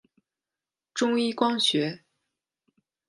[0.95, 2.03] 中一光学。